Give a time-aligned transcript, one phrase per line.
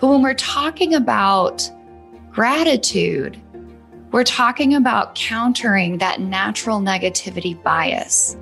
[0.00, 1.70] But when we're talking about
[2.30, 3.38] gratitude,
[4.12, 8.34] we're talking about countering that natural negativity bias.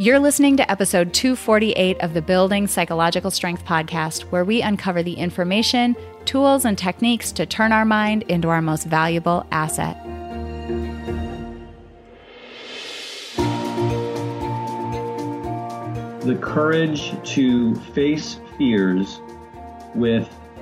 [0.00, 5.12] You're listening to episode 248 of the Building Psychological Strength podcast, where we uncover the
[5.12, 5.94] information,
[6.24, 9.96] tools, and techniques to turn our mind into our most valuable asset.
[16.26, 19.20] The courage to face fears
[19.94, 20.28] with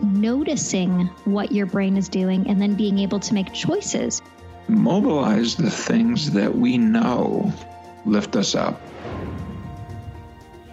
[0.00, 4.22] Noticing what your brain is doing and then being able to make choices.
[4.68, 7.52] Mobilize the things that we know
[8.06, 8.80] lift us up.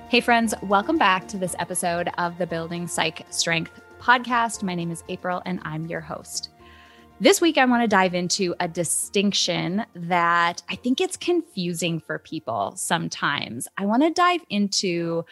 [0.10, 4.64] Hey, friends, welcome back to this episode of the Building Psych Strength podcast.
[4.64, 6.50] My name is April and I'm your host.
[7.22, 12.18] This week, I want to dive into a distinction that I think it's confusing for
[12.18, 13.68] people sometimes.
[13.78, 15.26] I want to dive into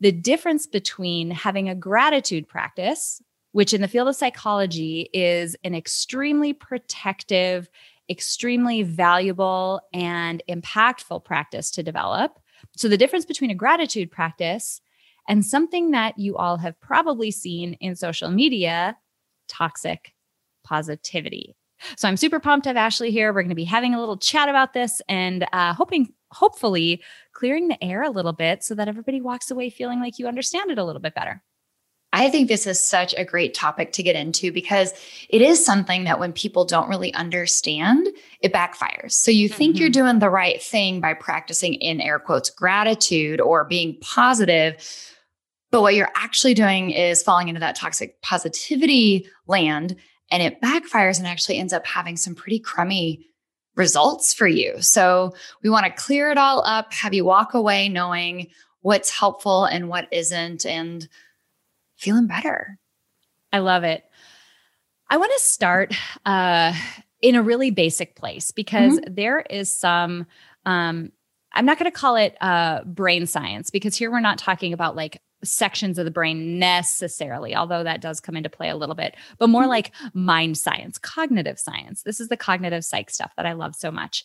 [0.00, 5.74] the difference between having a gratitude practice, which in the field of psychology is an
[5.74, 7.68] extremely protective,
[8.10, 12.38] extremely valuable, and impactful practice to develop.
[12.76, 14.80] So, the difference between a gratitude practice
[15.28, 18.96] and something that you all have probably seen in social media
[19.48, 20.14] toxic
[20.64, 21.56] positivity.
[21.96, 23.32] So I'm super pumped to have Ashley here.
[23.32, 27.68] We're going to be having a little chat about this and uh, hoping, hopefully, clearing
[27.68, 30.78] the air a little bit so that everybody walks away feeling like you understand it
[30.78, 31.42] a little bit better.
[32.12, 34.94] I think this is such a great topic to get into because
[35.28, 38.08] it is something that when people don't really understand,
[38.40, 39.12] it backfires.
[39.12, 39.80] So you think mm-hmm.
[39.82, 44.76] you're doing the right thing by practicing in air quotes gratitude or being positive.
[45.70, 49.96] But what you're actually doing is falling into that toxic positivity land
[50.30, 53.26] and it backfires and actually ends up having some pretty crummy
[53.76, 54.80] results for you.
[54.80, 58.48] So we want to clear it all up, have you walk away knowing
[58.80, 61.08] what's helpful and what isn't, and
[61.96, 62.78] feeling better.
[63.52, 64.04] I love it.
[65.10, 65.94] I want to start
[66.24, 66.72] uh,
[67.20, 69.14] in a really basic place because mm-hmm.
[69.14, 70.26] there is some
[70.66, 71.12] um,
[71.56, 74.94] I'm not going to call it uh, brain science because here we're not talking about
[74.94, 79.16] like sections of the brain necessarily, although that does come into play a little bit,
[79.38, 79.70] but more mm-hmm.
[79.70, 82.02] like mind science, cognitive science.
[82.02, 84.24] This is the cognitive psych stuff that I love so much.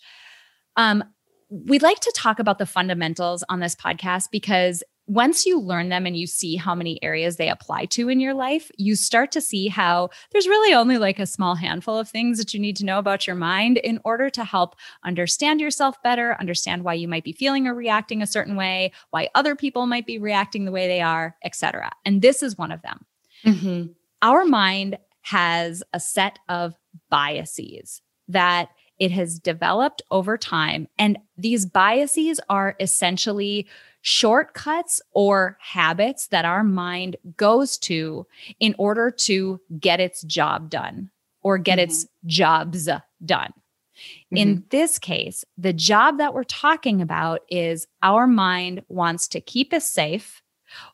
[0.75, 1.03] Um,
[1.49, 6.05] we like to talk about the fundamentals on this podcast because once you learn them
[6.05, 9.41] and you see how many areas they apply to in your life, you start to
[9.41, 12.85] see how there's really only like a small handful of things that you need to
[12.85, 17.23] know about your mind in order to help understand yourself better, understand why you might
[17.23, 20.87] be feeling or reacting a certain way, why other people might be reacting the way
[20.87, 21.91] they are, etc.
[22.05, 23.05] And this is one of them.
[23.45, 23.91] Mm-hmm.
[24.21, 26.75] Our mind has a set of
[27.09, 28.69] biases that
[28.99, 30.87] it has developed over time.
[30.99, 33.67] And these biases are essentially
[34.01, 38.25] shortcuts or habits that our mind goes to
[38.59, 41.09] in order to get its job done
[41.41, 41.91] or get mm-hmm.
[41.91, 42.89] its jobs
[43.23, 43.53] done.
[43.53, 44.37] Mm-hmm.
[44.37, 49.73] In this case, the job that we're talking about is our mind wants to keep
[49.73, 50.41] us safe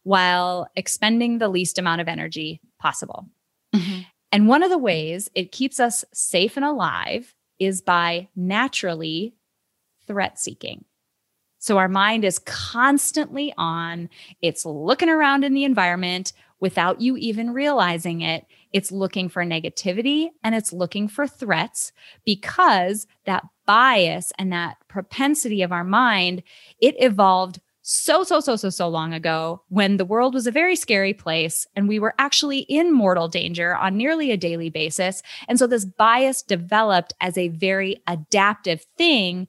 [0.04, 3.28] while expending the least amount of energy possible.
[3.76, 4.02] Mm-hmm.
[4.32, 9.34] And one of the ways it keeps us safe and alive is by naturally
[10.08, 10.86] threat seeking.
[11.60, 14.10] So our mind is constantly on,
[14.42, 18.46] it's looking around in the environment without you even realizing it.
[18.74, 21.92] It's looking for negativity and it's looking for threats
[22.26, 26.44] because that bias and that propensity of our mind,
[26.80, 30.76] it evolved so, so, so, so, so long ago when the world was a very
[30.76, 35.24] scary place and we were actually in mortal danger on nearly a daily basis.
[35.48, 39.48] And so this bias developed as a very adaptive thing.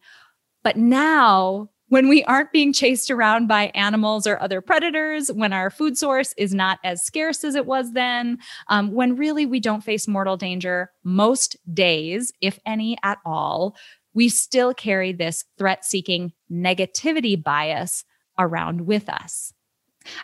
[0.62, 5.70] But now when we aren't being chased around by animals or other predators, when our
[5.70, 8.38] food source is not as scarce as it was then,
[8.68, 13.76] um, when really we don't face mortal danger most days, if any at all,
[14.14, 18.04] we still carry this threat seeking negativity bias
[18.38, 19.52] around with us.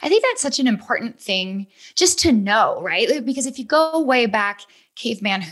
[0.03, 3.25] I think that's such an important thing just to know, right?
[3.25, 4.61] Because if you go way back,
[4.97, 5.45] caveman,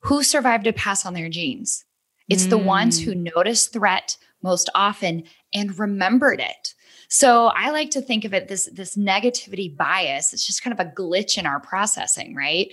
[0.00, 1.84] who survived to pass on their genes?
[2.28, 2.50] It's mm.
[2.50, 6.74] the ones who notice threat most often and remembered it.
[7.08, 10.32] So I like to think of it this this negativity bias.
[10.32, 12.72] It's just kind of a glitch in our processing, right?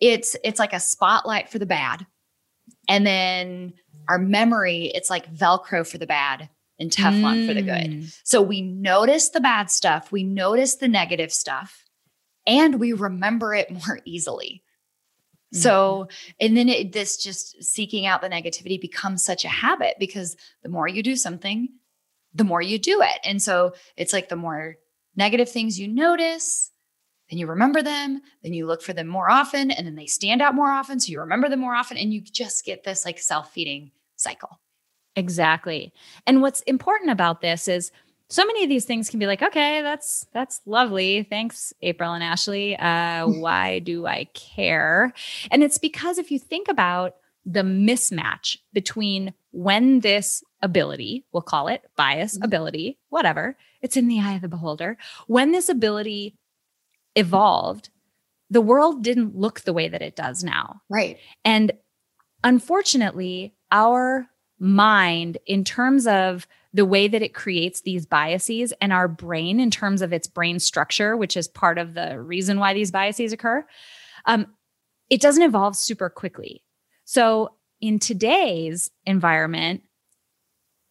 [0.00, 2.06] It's it's like a spotlight for the bad.
[2.88, 3.74] And then
[4.08, 7.48] our memory, it's like Velcro for the bad and Teflon mm.
[7.48, 7.90] for the good.
[7.90, 8.20] Mm.
[8.24, 11.84] So we notice the bad stuff, we notice the negative stuff,
[12.46, 14.62] and we remember it more easily.
[15.54, 15.62] Mm-hmm.
[15.62, 16.08] So,
[16.40, 20.68] and then it, this just seeking out the negativity becomes such a habit because the
[20.68, 21.68] more you do something,
[22.34, 23.20] the more you do it.
[23.24, 24.76] And so it's like the more
[25.16, 26.70] negative things you notice,
[27.30, 30.42] then you remember them, then you look for them more often, and then they stand
[30.42, 31.00] out more often.
[31.00, 34.60] So you remember them more often, and you just get this like self feeding cycle.
[35.16, 35.92] Exactly.
[36.26, 37.92] And what's important about this is
[38.28, 41.22] so many of these things can be like, okay, that's that's lovely.
[41.22, 42.76] Thanks, April and Ashley.
[42.76, 45.12] Uh, why do I care?
[45.50, 47.14] And it's because if you think about
[47.46, 52.44] the mismatch between when this ability, we'll call it bias mm-hmm.
[52.44, 54.96] ability, whatever, it's in the eye of the beholder.
[55.26, 56.36] When this ability
[57.14, 57.90] evolved,
[58.50, 60.82] the world didn't look the way that it does now.
[60.88, 61.18] Right.
[61.44, 61.72] And
[62.42, 64.26] unfortunately, our
[64.58, 69.70] mind, in terms of the way that it creates these biases and our brain, in
[69.70, 73.64] terms of its brain structure, which is part of the reason why these biases occur,
[74.26, 74.46] um,
[75.10, 76.63] it doesn't evolve super quickly.
[77.14, 77.50] So,
[77.80, 79.82] in today's environment,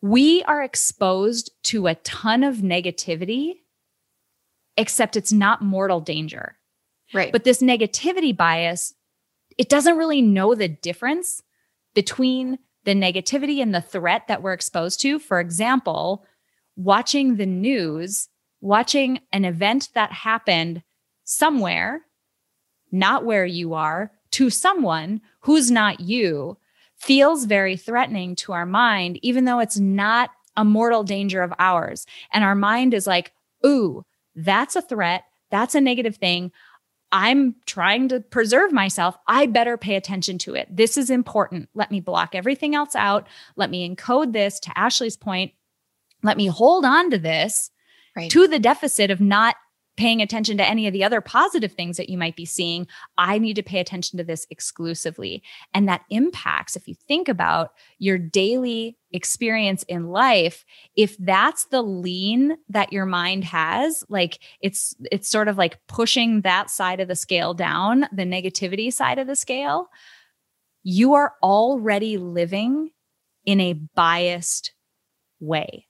[0.02, 3.56] we are exposed to a ton of negativity,
[4.78, 6.56] except it's not mortal danger.
[7.14, 7.30] Right.
[7.30, 8.94] But this negativity bias,
[9.58, 11.44] it doesn't really know the difference
[11.94, 15.20] between the negativity and the threat that we're exposed to.
[15.20, 16.24] For example,
[16.78, 18.30] watching the news,
[18.62, 20.84] watching an event that happened
[21.25, 22.04] somewhere,
[22.94, 26.57] not where you are, to someone who's not you,
[26.95, 32.06] feels very threatening to our mind, even though it's not a mortal danger of ours.
[32.31, 33.31] And our mind is like,
[33.66, 34.04] ooh,
[34.36, 35.25] that's a threat.
[35.51, 36.51] That's a negative thing.
[37.12, 39.18] I'm trying to preserve myself.
[39.28, 40.68] I better pay attention to it.
[40.75, 41.69] This is important.
[41.75, 43.28] Let me block everything else out.
[43.56, 45.51] Let me encode this to Ashley's point.
[46.24, 47.69] Let me hold on to this
[48.16, 48.31] right.
[48.31, 49.56] to the deficit of not
[49.95, 52.88] paying attention to any of the other positive things that you might be seeing.
[53.18, 55.44] I need to pay attention to this exclusively.
[55.74, 61.84] And that impacts, if you think about your daily experience in life, if that's the
[61.84, 67.07] lean that your mind has, like it's it's sort of like pushing that side of
[67.07, 69.89] the scale down, the negativity side of the scale,
[70.81, 72.89] you are already living
[73.46, 74.74] in a biased
[75.39, 75.88] way.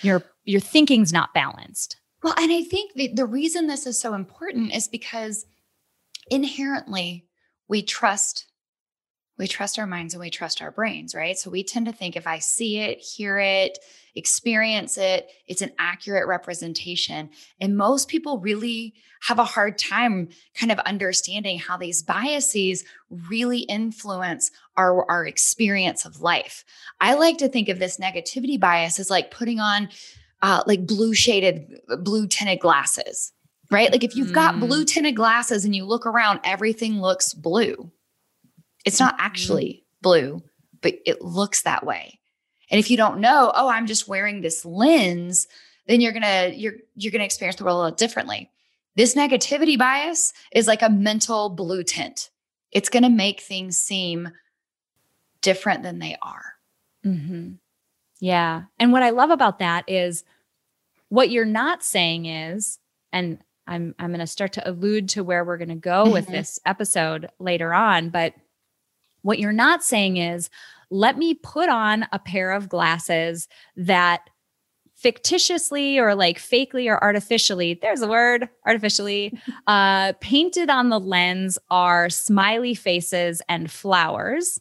[0.00, 1.98] Your your thinking's not balanced.
[2.24, 5.44] Well, and I think the, the reason this is so important is because
[6.30, 7.26] inherently
[7.68, 8.46] we trust
[9.36, 11.36] we trust our minds and we trust our brains, right?
[11.36, 13.80] So we tend to think if I see it, hear it,
[14.14, 17.30] experience it, it's an accurate representation.
[17.60, 22.84] And most people really have a hard time kind of understanding how these biases
[23.28, 26.64] really influence our, our experience of life.
[27.00, 29.88] I like to think of this negativity bias as like putting on
[30.42, 33.32] uh, like blue shaded, blue tinted glasses,
[33.70, 33.90] right?
[33.90, 34.86] Like if you've got blue mm.
[34.86, 37.90] tinted glasses and you look around, everything looks blue.
[38.84, 40.42] It's not actually blue,
[40.82, 42.18] but it looks that way.
[42.70, 45.46] And if you don't know, oh, I'm just wearing this lens,
[45.86, 48.50] then you're gonna you're you're gonna experience the world a little differently.
[48.96, 52.30] This negativity bias is like a mental blue tint.
[52.70, 54.30] It's gonna make things seem
[55.40, 56.54] different than they are.
[57.04, 57.52] Mm-hmm.
[58.24, 58.62] Yeah.
[58.78, 60.24] And what I love about that is
[61.10, 62.78] what you're not saying is,
[63.12, 66.12] and I'm I'm going to start to allude to where we're going to go mm-hmm.
[66.14, 68.32] with this episode later on, but
[69.20, 70.48] what you're not saying is,
[70.90, 74.30] let me put on a pair of glasses that
[74.94, 81.58] fictitiously or like fakely or artificially there's a word artificially uh painted on the lens
[81.68, 84.60] are smiley faces and flowers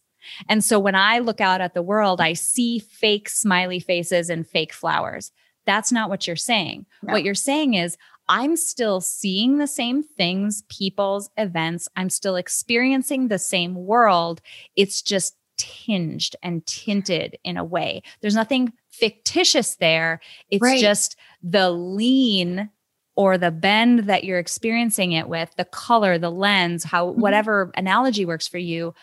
[0.50, 4.48] and so when i look out at the world i see fake smiley faces and
[4.48, 5.32] fake flowers
[5.65, 6.86] that's not what you're saying.
[7.01, 7.13] No.
[7.13, 7.98] What you're saying is,
[8.30, 11.89] I'm still seeing the same things, people's events.
[11.96, 14.42] I'm still experiencing the same world.
[14.75, 18.01] It's just tinged and tinted in a way.
[18.22, 20.22] There's nothing fictitious there.
[20.50, 20.80] It's right.
[20.80, 22.70] just the lean
[23.15, 27.22] or the bend that you're experiencing it with, the color, the lens, how mm-hmm.
[27.22, 28.96] whatever analogy works for you,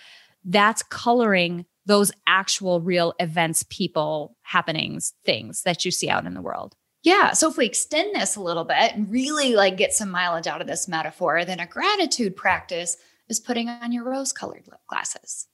[0.44, 6.42] that's coloring those actual real events, people, happenings, things that you see out in the
[6.42, 6.75] world.
[7.02, 7.32] Yeah.
[7.32, 10.61] So if we extend this a little bit and really like get some mileage out
[10.61, 12.97] of this metaphor, then a gratitude practice
[13.28, 15.47] is putting on your rose colored glasses.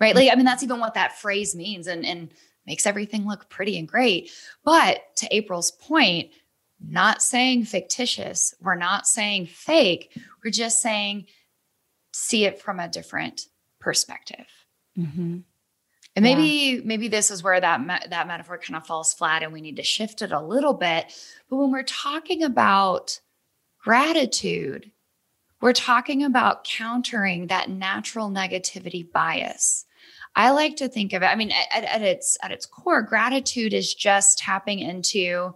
[0.00, 0.14] Right.
[0.14, 2.30] Like, I mean, that's even what that phrase means and, and
[2.66, 4.30] makes everything look pretty and great.
[4.64, 6.30] But to April's point,
[6.80, 8.54] not saying fictitious.
[8.60, 10.16] We're not saying fake.
[10.42, 11.26] We're just saying
[12.12, 13.46] see it from a different
[13.80, 14.46] perspective.
[14.98, 15.38] Mm-hmm.
[16.16, 16.80] And maybe yeah.
[16.84, 19.76] maybe this is where that me- that metaphor kind of falls flat, and we need
[19.76, 21.06] to shift it a little bit.
[21.48, 23.20] But when we're talking about
[23.82, 24.90] gratitude,
[25.60, 29.84] we're talking about countering that natural negativity bias.
[30.34, 31.26] I like to think of it.
[31.26, 35.54] I mean, at, at its at its core, gratitude is just tapping into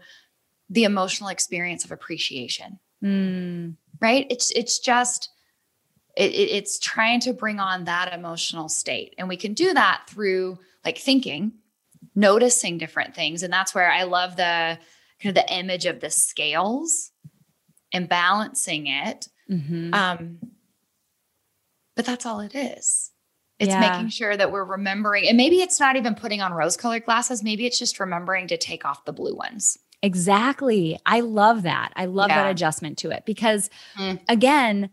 [0.71, 2.79] the emotional experience of appreciation.
[3.03, 3.77] Mm.
[4.01, 4.27] Right?
[4.31, 5.31] It's it's just
[6.17, 9.15] it, it, it's trying to bring on that emotional state.
[9.19, 11.53] And we can do that through like thinking,
[12.15, 13.43] noticing different things.
[13.43, 14.79] And that's where I love the
[15.21, 17.11] kind of the image of the scales
[17.93, 19.29] and balancing it.
[19.51, 19.95] Mm-hmm.
[19.95, 20.39] Um,
[21.97, 23.11] but that's all it is.
[23.61, 23.81] It's Yeah.
[23.93, 27.43] making sure that we're remembering, and maybe it's not even putting on rose colored glasses.
[27.45, 29.79] Maybe it's just remembering to take off the blue ones.
[30.03, 30.99] Exactly.
[31.07, 31.93] I love that.
[31.97, 34.21] I love that adjustment to it because, Mm.
[34.29, 34.91] again,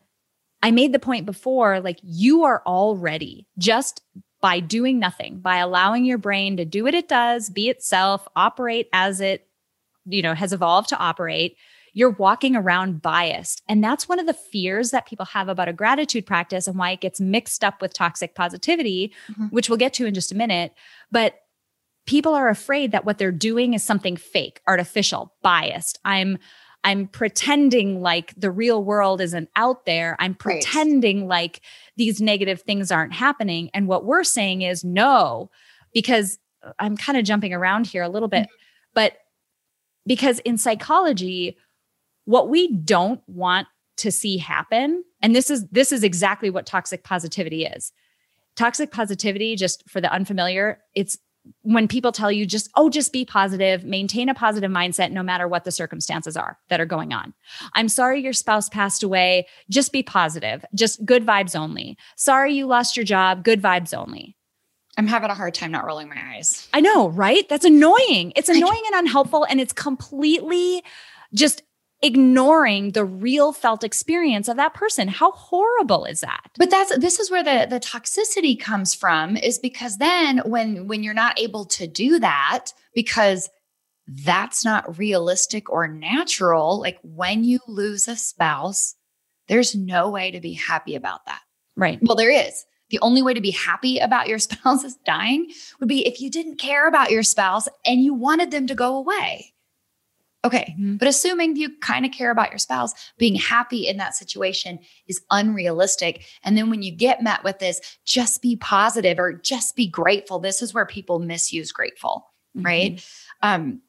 [0.64, 4.02] I made the point before like, you are already just
[4.42, 8.88] by doing nothing, by allowing your brain to do what it does, be itself, operate
[8.92, 9.48] as it,
[10.06, 11.58] you know, has evolved to operate.
[11.94, 13.62] You're walking around biased.
[13.68, 16.92] And that's one of the fears that people have about a gratitude practice and why
[16.92, 19.52] it gets mixed up with toxic positivity, Mhm.
[19.52, 20.74] which we'll get to in just a minute.
[21.12, 21.36] But
[22.08, 26.00] people are afraid that what they're doing is something fake, artificial, biased.
[26.04, 26.40] I'm
[26.84, 30.16] I'm pretending like the real world isn't out there.
[30.20, 30.40] I'm Right.
[30.40, 31.62] pretending like
[31.96, 33.70] these negative things aren't happening.
[33.74, 35.52] And what we're saying is no,
[35.94, 36.40] because
[36.80, 38.56] I'm kind of jumping around here a little bit, mm-hmm.
[38.94, 39.14] but
[40.06, 41.58] because in psychology,
[42.26, 47.04] what we don't want to see happen, and this is this is exactly what toxic
[47.04, 47.92] positivity is.
[48.56, 51.18] Toxic positivity, just for the unfamiliar, it's
[51.64, 55.48] when people tell you just, oh, just be positive, maintain a positive mindset no matter
[55.48, 57.34] what the circumstances are that are going on.
[57.74, 59.48] I'm sorry your spouse passed away.
[59.70, 61.98] Just be positive, just good vibes only.
[62.16, 64.36] Sorry you lost your job, good vibes only.
[64.98, 66.68] I'm having a hard time not rolling my eyes.
[66.74, 67.48] I know, right?
[67.48, 68.34] That's annoying.
[68.36, 69.46] It's annoying and unhelpful.
[69.46, 70.84] And it's completely
[71.34, 71.64] just
[72.02, 75.08] ignoring the real felt experience of that person.
[75.08, 76.50] How horrible is that?
[76.58, 81.04] But that's this is where the the toxicity comes from is because then when when
[81.04, 83.50] you're not able to do that because
[84.08, 88.96] that's not realistic or natural, like when you lose a spouse,
[89.48, 91.42] there's no way to be happy about that.
[91.78, 92.00] Right.
[92.02, 92.66] Well, there is.
[92.90, 96.58] The only way to be happy about your spouse dying would be if you didn't
[96.60, 99.54] care about your spouse and you wanted them to go away.
[100.44, 100.76] Okay.
[100.80, 100.98] Mhm.
[100.98, 105.22] But assuming you kind of care about your spouse, being happy in that situation is
[105.30, 106.26] unrealistic.
[106.44, 110.40] And then when you get met with this, just be positive or just be grateful.
[110.40, 113.06] This is where people misuse grateful, right?
[113.44, 113.82] Um,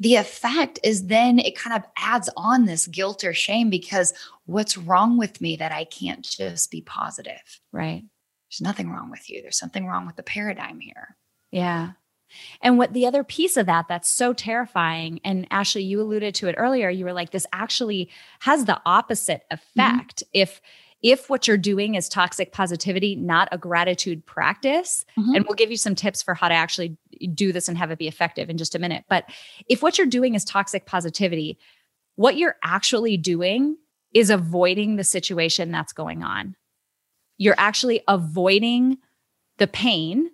[0.00, 4.12] the effect is then it kind of adds on this guilt or shame because
[4.46, 7.60] what's wrong with me that I can't just be positive?
[7.70, 8.02] Right.
[8.50, 9.40] There's nothing wrong with you.
[9.40, 11.16] There's something wrong with the paradigm here.
[11.52, 11.92] Yeah.
[12.60, 16.48] And what the other piece of that that's so terrifying, and Ashley, you alluded to
[16.48, 16.88] it earlier.
[16.90, 18.10] You were like, this actually
[18.40, 20.22] has the opposite effect.
[20.32, 20.60] If
[21.02, 25.34] if what you're doing is toxic positivity, not a gratitude practice, Mhm.
[25.34, 26.96] and we'll give you some tips for how to actually
[27.34, 29.04] do this and have it be effective in just a minute.
[29.08, 29.24] But
[29.68, 31.58] if what you're doing is toxic positivity,
[32.14, 33.78] what you're actually doing
[34.14, 36.54] is avoiding the situation that's going on.
[37.36, 38.98] You're actually avoiding
[39.58, 40.30] the pain.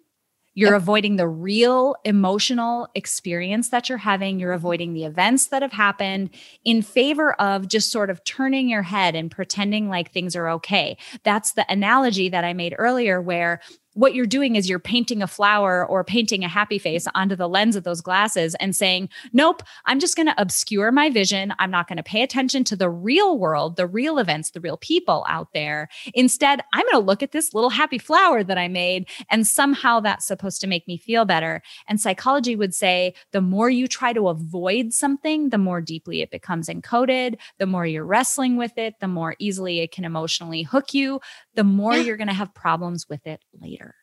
[0.59, 0.83] You're Yep.
[0.83, 4.41] avoiding the real emotional experience that you're having.
[4.41, 4.57] You're mm-hmm.
[4.57, 6.31] avoiding the events that have happened
[6.65, 10.97] in favor of just sort of turning your head and pretending like things are okay.
[11.23, 13.61] That's the analogy that I made earlier, where
[13.99, 17.49] what you're doing is you're painting a flower or painting a happy face onto the
[17.49, 21.53] lens of those glasses and saying, Nope, I'm just going to obscure my vision.
[21.59, 24.77] I'm not going to pay attention to the real world, the real events, the real
[24.77, 25.89] people out there.
[26.15, 29.99] Instead, I'm going to look at this little happy flower that I made, and somehow
[29.99, 31.61] that's supposed to make me feel better.
[31.89, 36.31] And psychology would say the more you try to avoid something, the more deeply it
[36.31, 40.95] becomes encoded, the more you're wrestling with it, the more easily it can emotionally hook
[40.95, 41.21] you,
[41.59, 42.03] the more Yeah.
[42.03, 43.97] you're going to have problems with it later.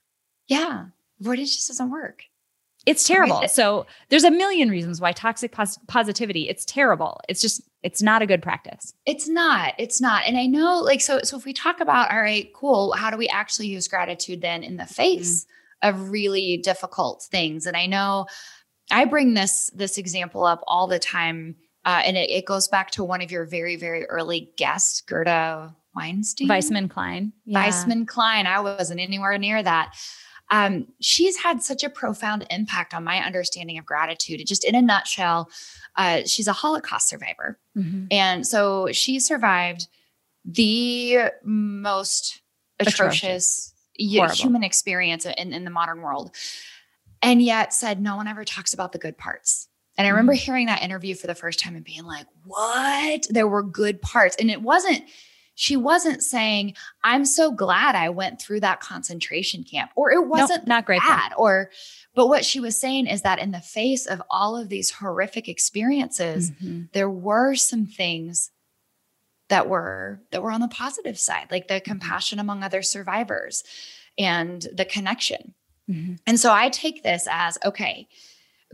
[0.50, 0.88] Yeah.
[1.22, 2.24] Avoidance just doesn't work.
[2.86, 3.40] It's terrible.
[3.40, 3.50] Right.
[3.50, 7.22] So there's a million reasons why toxic pos- positivity, it's terrible.
[7.30, 8.94] It's just, it's not a good practice.
[9.06, 9.74] It's not.
[9.78, 10.24] It's not.
[10.28, 13.16] And I know like so so if we talk about all right, cool, how do
[13.16, 15.46] we actually use gratitude then in the face
[15.82, 17.66] of really difficult things?
[17.68, 18.26] And I know
[18.92, 22.92] I bring this this example up all the time uh, and it, it goes back
[22.92, 26.48] to one of your very very early guests, Gerda Weinstein.
[26.48, 27.34] Weissmann Klein.
[27.46, 27.64] Yeah.
[27.66, 28.48] Weissmann Klein.
[28.48, 29.96] I wasn't anywhere near that.
[30.52, 34.46] Um, she's had such a profound impact on my understanding of gratitude.
[34.46, 35.50] Just in a nutshell,
[35.96, 37.58] uh, she's a Holocaust survivor.
[37.76, 38.08] Mhm.
[38.12, 39.88] And so she survived
[40.44, 42.42] the most
[42.80, 44.40] atrocious, Atrocious.
[44.40, 46.36] human experience in, in the modern world.
[47.24, 49.68] And yet said, no one ever talks about the good parts.
[49.98, 50.40] And I remember Mm-hmm.
[50.46, 53.26] hearing that interview for the first time and being like, what?
[53.32, 54.36] There were good parts.
[54.40, 55.02] And it wasn't,
[55.58, 60.68] she wasn't saying, I'm so glad I went through that concentration camp, or it wasn't
[60.68, 61.02] not great.
[61.02, 61.72] bad or
[62.14, 65.48] but what she was saying is that in the face of all of these horrific
[65.50, 66.92] experiences Mhm.
[66.94, 68.52] there were some things
[69.50, 73.64] that were that were on the positive side like the compassion among other survivors
[74.18, 75.54] and the connection
[75.90, 76.20] Mhm.
[76.26, 78.08] and so i take this as okay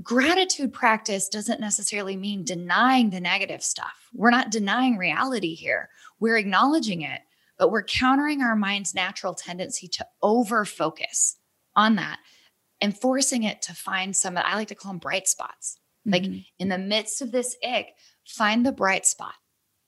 [0.04, 3.94] gratitude practice doesn't necessarily mean denying the negative stuff.
[4.14, 5.90] We're not denying reality here.
[6.20, 7.22] We're acknowledging it
[7.60, 11.38] but we're countering our mind's natural tendency to over focus
[11.76, 12.18] on that
[12.82, 15.78] and forcing it to find some i like to call them bright spots.
[16.04, 16.44] Like Mhm.
[16.58, 17.90] in the midst of this ick
[18.28, 19.36] find the bright spot.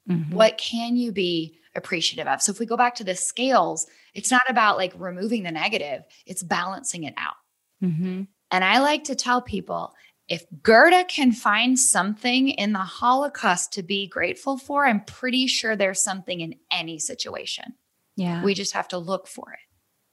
[0.08, 0.34] Mhm.
[0.34, 2.44] what can you be appreciative of?
[2.44, 6.04] So if we go back to the scales it's not about like removing the negative.
[6.28, 7.38] It's balancing it out.
[7.82, 8.28] Mhm.
[8.54, 9.94] And i like to tell people
[10.30, 15.76] if gerda can find something in the holocaust to be grateful for i'm pretty sure
[15.76, 17.74] there's something in any situation
[18.16, 18.42] Yeah.
[18.44, 19.60] we just have to look for it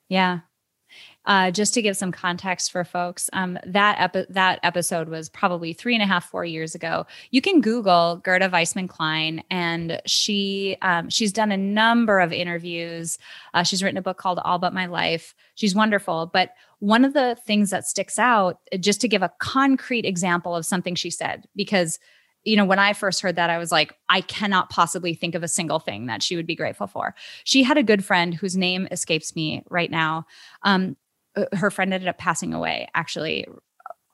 [0.09, 0.41] Yeah.
[1.27, 5.73] Uh, just to give some context for folks, um, that epi- that episode was probably
[5.75, 7.07] three and a half, four years ago.
[7.31, 13.19] You can Google Gerda Weissmann Klein, and she um, she's done a number of interviews.
[13.53, 15.35] Uh, she's written a book called All But My Life.
[15.55, 16.31] She's wonderful.
[16.33, 20.55] But one of the things that sticks out, uh, just to give a concrete example
[20.57, 21.99] of something she said, because
[22.43, 25.43] you know when I first heard that, I was like, I cannot possibly think of
[25.43, 27.15] a single thing that she would be grateful for.
[27.45, 30.25] She had a good friend whose name escapes me right now.
[30.63, 30.97] Um,
[31.37, 33.47] uh, her friend ended up passing away actually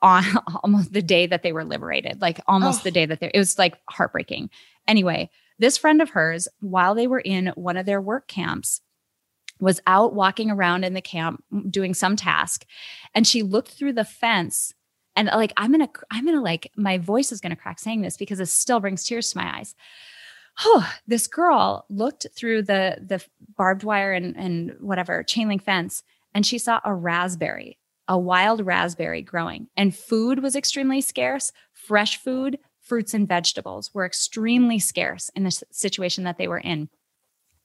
[0.01, 0.23] on
[0.63, 2.83] almost the day that they were liberated, like almost Oh.
[2.83, 4.49] the day that they, it was like heartbreaking.
[4.87, 8.81] Anyway, this friend of hers, while they were in one of their work camps,
[9.59, 12.65] was out walking around in the camp doing some task
[13.13, 14.73] and she looked through the fence
[15.15, 18.39] and like i'm gonna i'm gonna like my voice is gonna crack saying this because
[18.39, 19.75] it still brings tears to my eyes.
[20.59, 23.23] Oh this girl looked through the the
[23.55, 28.65] barbed wire and and whatever chain link fence and she saw a raspberry a wild
[28.65, 31.51] raspberry growing and food was extremely scarce.
[31.73, 36.89] Fresh food fruits and vegetables were extremely scarce in the situation that they were in.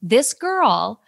[0.01, 1.01] This girl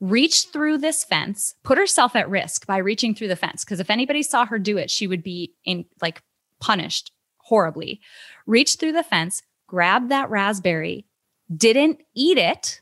[0.00, 3.64] reached through this fence, put herself at risk by reaching through the fence.
[3.64, 6.22] Because if anybody saw her do it, she would be in like
[6.60, 8.00] punished horribly.
[8.46, 11.06] Reached through the fence, grabbed that raspberry,
[11.54, 12.80] didn't eat it,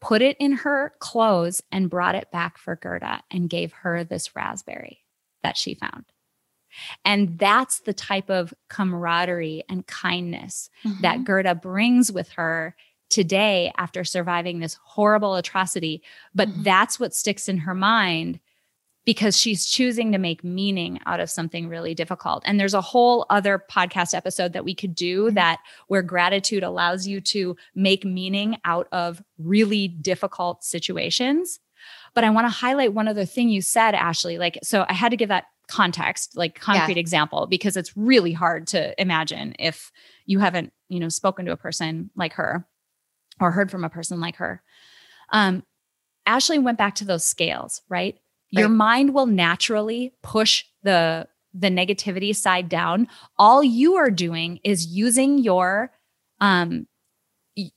[0.00, 4.34] put it in her clothes, and brought it back for Gerda and gave her this
[4.34, 5.04] raspberry
[5.42, 6.04] that she found.
[7.04, 11.24] And that's the type of camaraderie and kindness that mm-hmm.
[11.24, 12.76] Gerda brings with her
[13.10, 16.02] today after surviving this horrible atrocity.
[16.34, 16.64] But Mhm.
[16.64, 18.40] that's what sticks in her mind
[19.06, 22.42] because she's choosing to make meaning out of something really difficult.
[22.46, 27.06] And there's a whole other podcast episode that we could do that where gratitude allows
[27.06, 31.60] you to make meaning out of really difficult situations.
[32.14, 34.36] But I want to highlight one other thing you said, Ashley.
[34.38, 38.66] Like, so I had to give that context, like concrete example, because it's really hard
[38.68, 39.90] to imagine if
[40.26, 42.66] you haven't, you know, spoken to a person like her
[43.40, 44.62] or heard from a person like her.
[45.30, 45.64] Um,
[46.26, 48.18] Ashley went back to those scales, right?
[48.50, 48.76] Your Right.
[48.76, 53.08] mind will naturally push the the negativity side down.
[53.36, 55.90] All you are doing is using your
[56.40, 56.86] um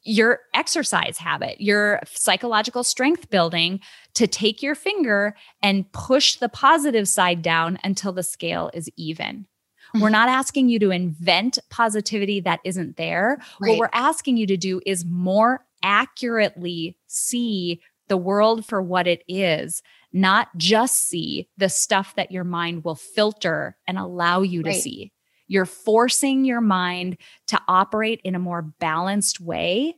[0.03, 3.79] your exercise habit, your psychological strength building
[4.13, 9.47] to take your finger and push the positive side down until the scale is even.
[9.95, 10.11] We're Mhm.
[10.11, 13.39] not asking you to invent positivity that isn't there.
[13.59, 19.23] What we're asking you to do is more accurately see the world for what it
[19.27, 24.69] is, not just see the stuff that your mind will filter and allow you to
[24.69, 24.81] Right.
[24.81, 25.11] see.
[25.47, 29.95] You're forcing your mind to operate in a more balanced way,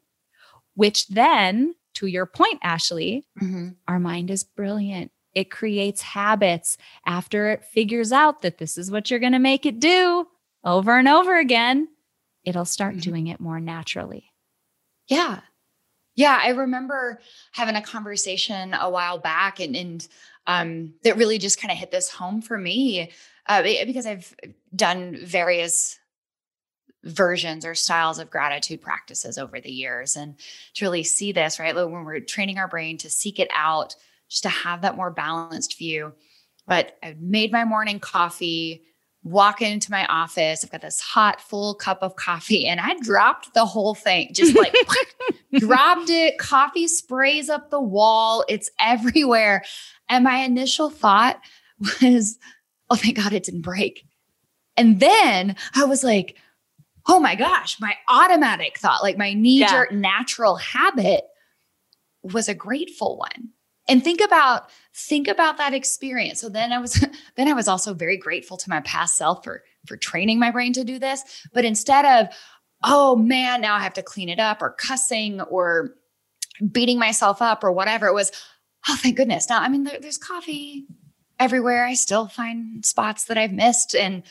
[0.75, 3.75] which then, to your point, Ashley, Mhm.
[3.87, 5.11] our mind is brilliant.
[5.35, 9.65] It creates habits after it figures out that this is what you're going to make
[9.65, 10.27] it do
[10.63, 11.89] over and over again.
[12.45, 13.01] It'll start Mhm.
[13.01, 14.31] doing it more naturally.
[15.07, 15.41] Yeah.
[16.15, 16.39] Yeah.
[16.41, 17.19] I remember
[17.51, 20.07] having a conversation a while back and, and
[20.47, 23.11] um, that really just kind of hit this home for me
[23.47, 24.33] uh, because I've
[24.75, 25.99] done various
[27.03, 30.35] versions or styles of gratitude practices over the years and
[30.75, 31.75] to really see this, right?
[31.75, 33.95] When we're training our brain to seek it out,
[34.35, 36.11] just to have that more balanced view.
[36.67, 38.83] But I made my morning coffee,
[39.23, 40.61] walk into my office.
[40.61, 44.57] I've got this hot, full cup of coffee, and I dropped the whole thing, just
[44.57, 44.75] like
[45.53, 46.37] dropped it.
[46.37, 49.63] Coffee sprays up the wall, it's everywhere.
[50.09, 51.39] And my initial thought
[52.01, 52.37] was,
[52.89, 54.05] oh, thank God it didn't break.
[54.75, 56.35] And then I was like,
[57.07, 59.97] oh my gosh, my automatic thought, like my knee jerk yeah.
[59.97, 61.23] natural habit
[62.21, 63.51] was a grateful one.
[63.87, 66.41] And think about think about that experience.
[66.41, 69.63] So then I was then I was also very grateful to my past self for
[69.87, 72.35] for training my brain to do this, but instead of
[72.83, 75.95] oh man, now I have to clean it up or cussing or
[76.71, 78.31] beating myself up or whatever, it was
[78.89, 79.49] oh thank goodness.
[79.49, 80.85] Now I mean there, there's coffee
[81.39, 81.85] everywhere.
[81.85, 84.23] I still find spots that I've missed and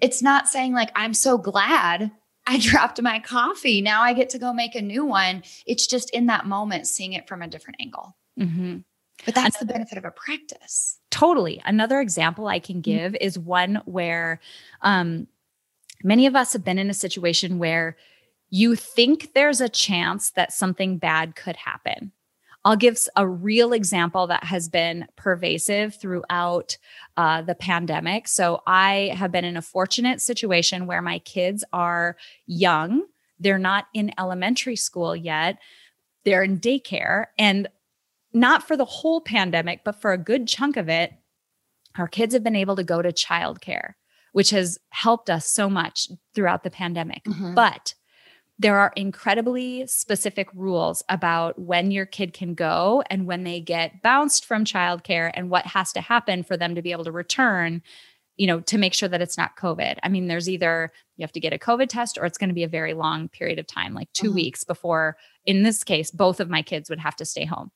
[0.00, 2.10] it's not saying like, I'm so glad
[2.46, 3.82] I dropped my coffee.
[3.82, 5.42] Now I get to go make a new one.
[5.66, 8.16] It's just in that moment, seeing it from a different angle.
[8.40, 8.78] Mm-hmm.
[9.24, 10.98] But that's the benefit of a practice.
[11.10, 11.60] Totally.
[11.64, 12.80] Another example I can mm-hmm.
[12.80, 13.24] give mm-hmm.
[13.24, 14.40] is one where
[14.82, 15.26] um,
[16.02, 17.96] many of us have been in a situation where
[18.48, 22.12] you think there's a chance that something bad could happen.
[22.64, 26.76] I'll give a real example that has been pervasive throughout
[27.16, 28.28] uh, the pandemic.
[28.28, 33.04] So I have been in a fortunate situation where my kids are young,
[33.38, 35.58] they're not in elementary school yet,
[36.24, 37.26] they're in daycare.
[37.38, 37.66] And
[38.32, 41.12] not for the whole pandemic, but for a good chunk of it,
[41.96, 43.94] our kids have been able to go to childcare,
[44.32, 47.24] which has helped us so much throughout the pandemic.
[47.24, 47.54] Mm-hmm.
[47.54, 47.94] But
[48.60, 54.02] there are incredibly specific rules about when your kid can go and when they get
[54.02, 57.82] bounced from childcare and what has to happen for them to be able to return
[58.36, 61.32] you know to make sure that it's not covid i mean there's either you have
[61.32, 63.66] to get a covid test or it's going to be a very long period of
[63.66, 64.34] time like 2 mm-hmm.
[64.34, 67.70] weeks before in this case both of my kids would have to stay home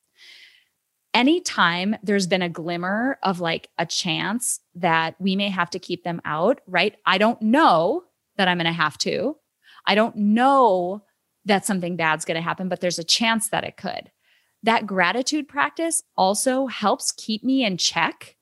[1.15, 6.05] anytime there's been a glimmer of like a chance that we may have to keep
[6.05, 8.03] them out right i don't know
[8.37, 9.37] that i'm going to have to
[9.87, 11.03] I don't know
[11.45, 14.11] that something bad's going to happen, but there's a chance that it could.
[14.63, 18.37] That gratitude practice also helps keep me in check.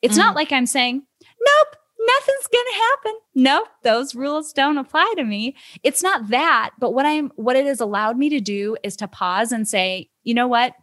[0.00, 0.18] It's mm.
[0.18, 3.20] not like I'm saying, nope, nothing's going to happen.
[3.34, 5.56] Nope, those rules don't apply to me.
[5.82, 9.08] It's not that, but what I'm what it has allowed me to do is to
[9.08, 10.74] pause and say, you know what?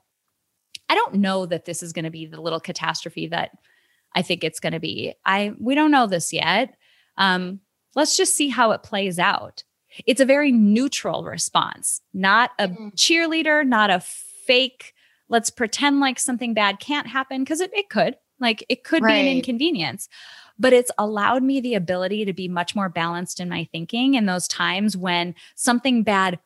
[0.89, 3.51] I don't know that this is going to be the little catastrophe that
[4.13, 5.13] I think it's going to be.
[5.25, 6.75] I we don't know this yet.
[7.17, 7.59] Um,
[7.95, 9.63] let's just see how it plays out.
[10.05, 12.93] It's a very neutral response, not a mm.
[12.95, 14.93] cheerleader, not a fake,
[15.29, 18.15] let's pretend like something bad can't happen, because it, it could.
[18.39, 19.13] Like it could right.
[19.13, 20.09] be an inconvenience.
[20.59, 24.25] But it's allowed me the ability to be much more balanced in my thinking in
[24.25, 26.39] those times when something bad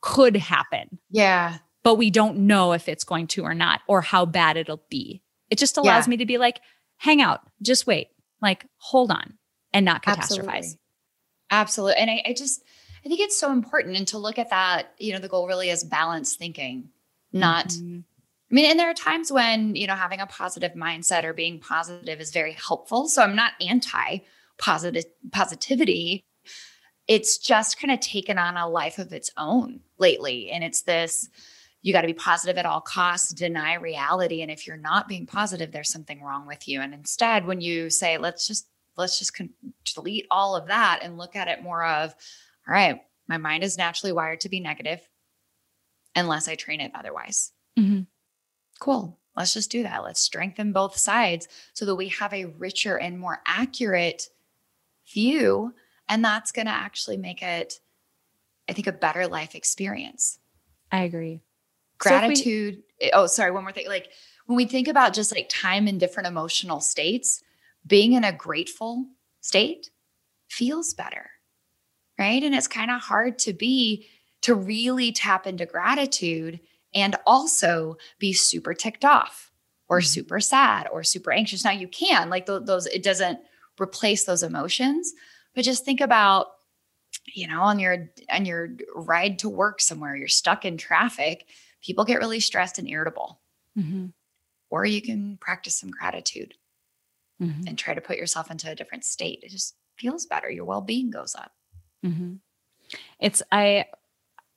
[0.00, 0.98] could happen.
[1.10, 1.58] Yeah.
[1.84, 5.22] But we don't know if it's going to or not, or how bad it'll be.
[5.50, 6.10] It just allows yeah.
[6.10, 6.60] me to be like,
[6.96, 8.08] hang out, just wait,
[8.42, 9.34] like hold on
[9.72, 10.48] and not catastrophize.
[10.48, 10.78] Absolutely.
[11.50, 11.96] Absolutely.
[11.96, 12.64] And I, I just,
[13.04, 15.70] I think it's so important and to look at that, you know, the goal really
[15.70, 16.88] is balanced thinking,
[17.32, 18.00] not mm-hmm.
[18.50, 21.58] I mean, and there are times when, you know, having a positive mindset or being
[21.58, 23.08] positive is very helpful.
[23.08, 24.18] So I'm not anti
[24.58, 26.22] positive positivity.
[27.08, 30.50] It's just kind of taken on a life of its own lately.
[30.50, 31.28] And it's this
[31.84, 34.40] you got to be positive at all costs, deny reality.
[34.40, 36.80] And if you're not being positive, there's something wrong with you.
[36.80, 39.50] And instead, when you say, let's just, let's just con-
[39.94, 42.14] delete all of that and look at it more of,
[42.66, 45.06] all right, my mind is naturally wired to be negative
[46.16, 47.52] unless I train it otherwise.
[47.78, 48.04] Mm-hmm.
[48.80, 49.18] Cool.
[49.36, 50.04] Let's just do that.
[50.04, 54.30] Let's strengthen both sides so that we have a richer and more accurate
[55.12, 55.74] view.
[56.08, 57.74] And that's going to actually make it,
[58.70, 60.38] I think, a better life experience.
[60.90, 61.42] I agree.
[61.98, 62.76] Gratitude.
[62.76, 63.50] So we, oh, sorry.
[63.50, 63.88] One more thing.
[63.88, 64.08] Like
[64.46, 67.42] when we think about just like time in different emotional states,
[67.86, 69.06] being in a grateful
[69.40, 69.90] state
[70.48, 71.30] feels better
[72.18, 72.42] right?
[72.42, 74.06] And it's kind of hard to be,
[74.42, 76.60] to really tap into gratitude
[76.94, 79.50] and also be super ticked off
[79.88, 80.06] or mm-hmm.
[80.06, 81.64] super sad or super anxious.
[81.64, 83.40] Now you can, like th- those, it doesn't
[83.80, 85.12] replace those emotions,
[85.54, 86.48] but just think about,
[87.32, 91.46] you know, on your on your ride to work somewhere, you're stuck in traffic,
[91.84, 93.40] people get really stressed and irritable.
[93.78, 94.06] Mm-hmm.
[94.70, 96.54] Or you can practice some gratitude
[97.40, 97.68] mm-hmm.
[97.68, 99.40] and try to put yourself into a different state.
[99.42, 100.50] It just feels better.
[100.50, 101.52] Your well-being goes up.
[102.04, 102.34] Mm-hmm.
[103.20, 103.86] It's I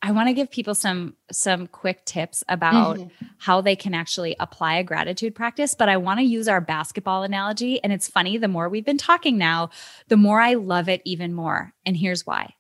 [0.02, 3.26] I want to give people some some quick tips about mm-hmm.
[3.38, 7.24] how they can actually apply a gratitude practice, but I want to use our basketball
[7.24, 9.70] analogy and it's funny the more we've been talking now,
[10.08, 11.74] the more I love it even more.
[11.86, 12.54] And here's why.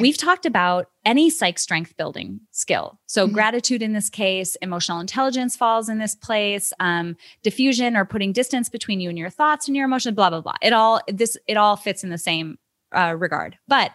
[0.00, 2.98] We've talked about any psych strength building skill.
[3.06, 3.34] So, mm-hmm.
[3.34, 8.68] gratitude in this case, emotional intelligence falls in this place, um, diffusion or putting distance
[8.68, 10.56] between you and your thoughts and your emotions, blah, blah, blah.
[10.62, 12.58] It all, this, it all fits in the same
[12.92, 13.56] uh, regard.
[13.66, 13.92] But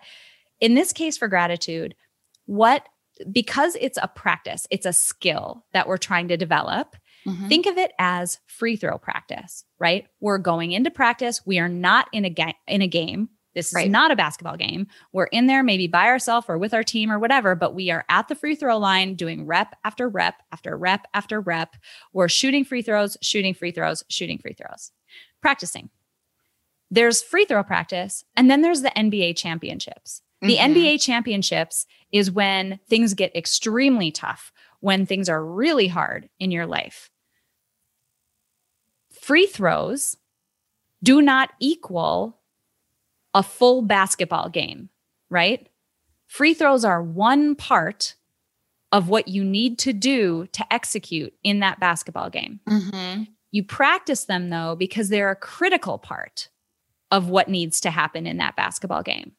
[0.60, 1.96] in this case for gratitude,
[2.46, 2.88] what,
[3.32, 6.96] because it's a practice, it's a skill that we're trying to develop.
[7.26, 7.48] Mm-hmm.
[7.48, 10.08] Think of it as free throw practice, right?
[10.20, 11.46] We're going into practice.
[11.46, 13.30] We are not in a ga- in a game.
[13.54, 13.90] This is right.
[13.90, 14.88] not a basketball game.
[15.12, 18.06] We're in there maybe by ourselves or with our team or whatever, but we are
[18.10, 21.76] at the free throw line doing rep after rep after rep after rep.
[22.14, 24.92] We're shooting free throws, shooting free throws, shooting free throws,
[25.42, 25.90] practicing.
[26.90, 30.22] There's free throw practice, and then there's the NBA championships.
[30.42, 30.74] The mm-hmm.
[30.74, 36.66] NBA championships is when things get extremely tough, when things are really hard in your
[36.66, 37.10] life.
[39.22, 40.18] Free throws
[41.02, 42.42] do not equal
[43.34, 44.90] a full basketball game,
[45.30, 45.68] right?
[46.28, 48.16] Free throws are one part
[48.92, 52.60] of what you need to do to execute in that basketball game.
[52.70, 53.24] Mm-hmm.
[53.52, 56.50] You practice them though, because they're a critical part
[57.12, 59.34] of what needs to happen in that basketball game.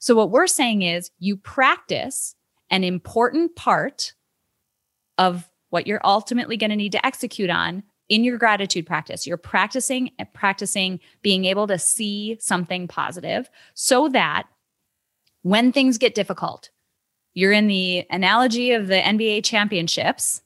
[0.00, 2.34] So, what we're saying is you practice
[2.70, 4.14] an important part
[5.16, 9.36] of what you're ultimately going to need to execute on in your gratitude practice, you're
[9.36, 14.44] practicing practicing being able to see something positive so that
[15.42, 16.70] when things get difficult,
[17.34, 20.42] you're in the analogy of the NBA championships.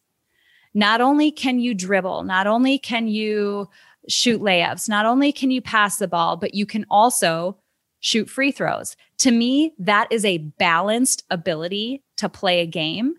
[0.74, 3.68] Not only can you dribble, not only can you
[4.08, 7.58] shoot layups, not only can you pass the ball, but you can also
[8.00, 8.96] shoot free throws.
[9.18, 13.14] To me, that is a balanced ability to play a game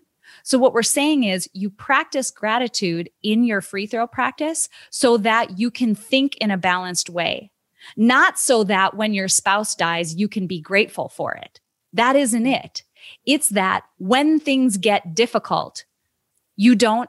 [0.46, 5.58] so, what we're saying is you practice gratitude in your free throw practice so that
[5.58, 7.50] you can think in a balanced way,
[7.96, 11.60] not so that when your spouse dies, you can be grateful for it.
[11.94, 12.62] That isn't mm.
[12.62, 12.82] it.
[13.24, 15.86] It's that when things get difficult,
[16.56, 17.08] you don't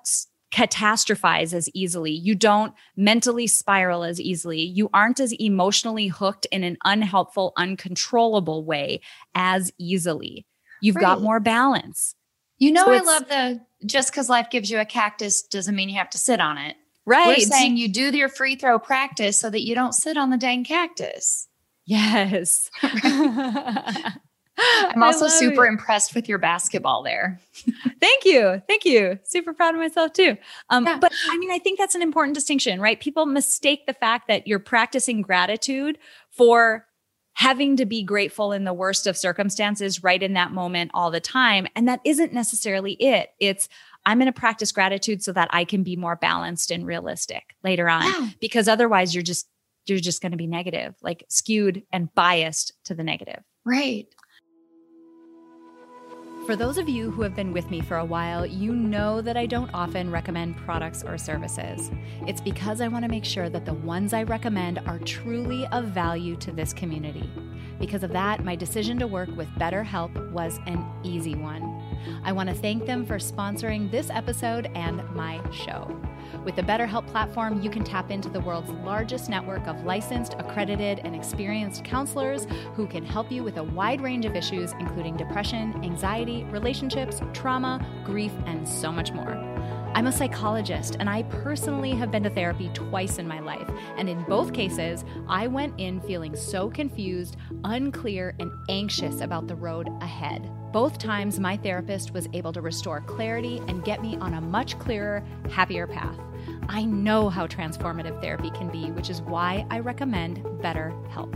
[0.53, 2.11] catastrophize as easily.
[2.11, 4.61] You don't mentally spiral as easily.
[4.61, 9.01] You aren't as emotionally hooked in an unhelpful, uncontrollable way
[9.33, 10.45] as easily.
[10.81, 11.01] You've right.
[11.01, 12.15] got more balance.
[12.57, 15.89] You know, so I love the just because life gives you a cactus doesn't mean
[15.89, 16.75] you have to sit on it.
[17.05, 17.27] Right.
[17.27, 20.37] We're saying you do your free throw practice so that you don't sit on the
[20.37, 21.47] dang cactus.
[21.85, 22.71] Yes.
[24.57, 25.69] I'm also super it.
[25.69, 27.39] impressed with your basketball there.
[27.99, 28.61] Thank you.
[28.67, 29.19] Thank you.
[29.23, 30.37] Super proud of myself too.
[30.69, 30.97] Um, yeah.
[30.99, 32.99] But I mean, I think that's an important distinction, right?
[32.99, 35.97] People mistake the fact that you're practicing gratitude
[36.29, 36.87] for
[37.35, 41.19] having to be grateful in the worst of circumstances right in that moment all the
[41.19, 41.67] time.
[41.75, 43.29] And that isn't necessarily it.
[43.39, 43.67] It's,
[44.05, 47.89] I'm going to practice gratitude so that I can be more balanced and realistic later
[47.89, 48.29] on yeah.
[48.39, 49.47] because otherwise you're just
[49.87, 53.43] you're just going to be negative, like skewed and biased to the negative.
[53.65, 54.07] Right.
[56.45, 59.35] For those of you who have been with me for a while, you know that
[59.35, 61.89] I don't often recommend products or services.
[62.27, 65.85] It's because I want to make sure that the ones I recommend are truly of
[65.85, 67.27] value to this community.
[67.79, 71.74] Because of that, my decision to work with BetterHelp was an easy one.
[72.23, 75.99] I want to thank them for sponsoring this episode and my show.
[76.43, 80.99] With the BetterHelp platform, you can tap into the world's largest network of licensed, accredited,
[81.03, 85.83] and experienced counselors who can help you with a wide range of issues, including depression,
[85.83, 89.33] anxiety, relationships, trauma, grief, and so much more.
[89.95, 93.69] I'm a psychologist, and I personally have been to therapy twice in my life.
[93.97, 99.55] And in both cases, I went in feeling so confused, unclear, and anxious about the
[99.55, 100.51] road ahead.
[100.75, 104.77] Both times, my therapist was able to restore clarity and get me on a much
[104.77, 106.19] clearer, happier path.
[106.67, 111.31] I know how transformative therapy can be, which is why I recommend BetterHelp.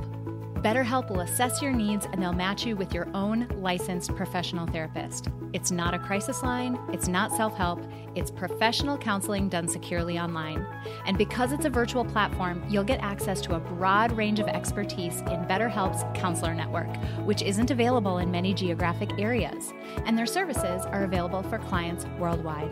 [0.61, 5.29] BetterHelp will assess your needs and they'll match you with your own licensed professional therapist.
[5.53, 7.81] It's not a crisis line, it's not self help,
[8.15, 10.65] it's professional counseling done securely online.
[11.05, 15.21] And because it's a virtual platform, you'll get access to a broad range of expertise
[15.21, 16.87] in BetterHelp's counselor network,
[17.25, 19.73] which isn't available in many geographic areas.
[20.05, 22.71] And their services are available for clients worldwide.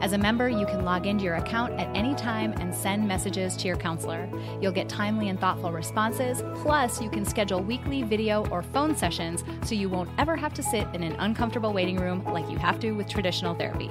[0.00, 3.56] As a member, you can log into your account at any time and send messages
[3.58, 4.28] to your counselor.
[4.60, 9.44] You'll get timely and thoughtful responses, plus, you can schedule weekly video or phone sessions
[9.62, 12.80] so you won't ever have to sit in an uncomfortable waiting room like you have
[12.80, 13.90] to with traditional therapy.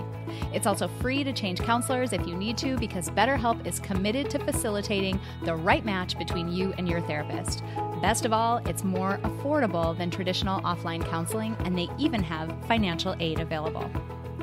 [0.54, 4.40] It's also free to change counselors if you need to because BetterHelp is committed to
[4.40, 7.64] facilitating the right match between you and your therapist.
[8.02, 13.16] Best of all, it's more affordable than traditional offline counseling, and they even have financial
[13.20, 13.90] aid available.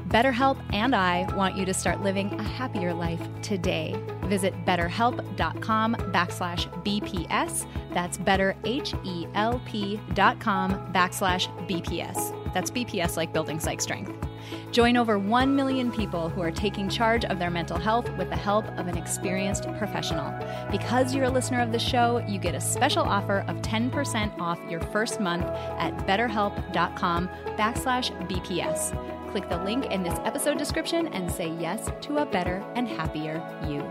[0.09, 4.01] BetterHelp and I want you to start living a happier life today.
[4.25, 7.67] Visit betterhelp.com backslash BPS.
[7.93, 12.55] That's betterhelp.com backslash BPS.
[12.55, 14.26] That's BPS like building psych strength.
[14.71, 18.37] Join over 1 million people who are taking charge of their mental health with the
[18.37, 20.33] help of an experienced professional.
[20.71, 24.59] Because you're a listener of the show, you get a special offer of 10% off
[24.69, 25.47] your first month
[25.79, 29.31] at betterhelp.com backslash BPS.
[29.31, 33.43] Click the link in this episode description and say yes to a better and happier
[33.69, 33.85] you.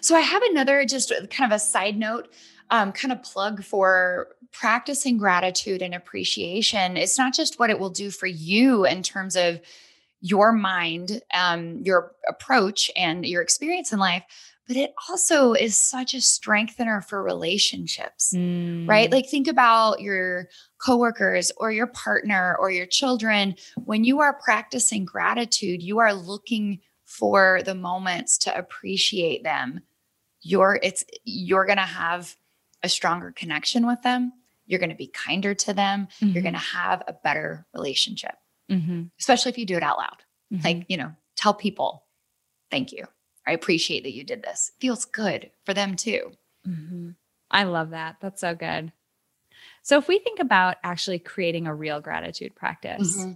[0.00, 2.32] So I have another just kind of a side note,
[2.70, 6.96] um, kind of plug for practicing gratitude and appreciation.
[6.96, 9.60] It's not just what it will do for you in terms of
[10.20, 14.22] your mind, um, your approach, and your experience in life,
[14.70, 18.88] but it also is such a strengthener for relationships, mm.
[18.88, 19.10] right?
[19.10, 23.56] Like think about your coworkers or your partner or your children.
[23.84, 29.80] When you are practicing gratitude, you are looking for the moments to appreciate them.
[30.42, 32.36] You're it's you're going to have
[32.82, 34.32] a stronger connection with them.
[34.66, 36.08] You're going to be kinder to them.
[36.20, 36.28] Mm-hmm.
[36.28, 38.34] You're going to have a better relationship.
[38.70, 39.04] Mm-hmm.
[39.18, 40.22] Especially if you do it out loud.
[40.52, 40.64] Mm-hmm.
[40.64, 42.04] Like, you know, tell people,
[42.70, 43.06] thank you.
[43.46, 44.70] I appreciate that you did this.
[44.74, 46.32] It feels good for them too.
[46.66, 47.10] Mm-hmm.
[47.50, 48.16] I love that.
[48.20, 48.92] That's so good.
[49.82, 53.32] So, if we think about actually creating a real gratitude practice, mm-hmm.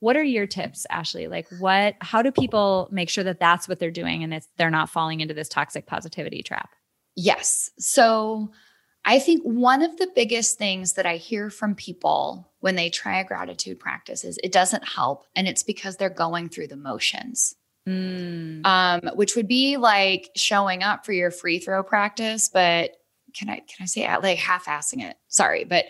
[0.00, 1.26] what are your tips, Ashley?
[1.26, 4.70] Like, what, how do people make sure that that's what they're doing and it's, they're
[4.70, 6.70] not falling into this toxic positivity trap?
[7.16, 7.70] Yes.
[7.78, 8.52] So,
[9.08, 13.20] I think one of the biggest things that I hear from people when they try
[13.20, 15.24] a gratitude practice is it doesn't help.
[15.36, 17.54] And it's because they're going through the motions.
[17.88, 18.66] Mm.
[18.66, 22.96] Um, which would be like showing up for your free throw practice, but
[23.32, 25.16] can I can I say like half-assing it?
[25.28, 25.84] Sorry, but